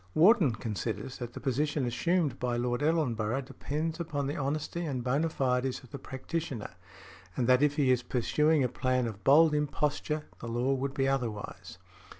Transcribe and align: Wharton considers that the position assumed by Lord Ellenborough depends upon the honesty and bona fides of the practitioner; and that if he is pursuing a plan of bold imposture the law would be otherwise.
Wharton 0.15 0.55
considers 0.55 1.19
that 1.19 1.33
the 1.33 1.39
position 1.39 1.85
assumed 1.85 2.39
by 2.39 2.57
Lord 2.57 2.81
Ellenborough 2.81 3.41
depends 3.43 3.99
upon 3.99 4.25
the 4.25 4.35
honesty 4.35 4.83
and 4.83 5.03
bona 5.03 5.29
fides 5.29 5.83
of 5.83 5.91
the 5.91 5.99
practitioner; 5.99 6.71
and 7.37 7.45
that 7.45 7.61
if 7.61 7.75
he 7.75 7.91
is 7.91 8.01
pursuing 8.01 8.63
a 8.63 8.67
plan 8.67 9.05
of 9.05 9.23
bold 9.23 9.53
imposture 9.53 10.23
the 10.39 10.47
law 10.47 10.73
would 10.73 10.95
be 10.95 11.07
otherwise. 11.07 11.77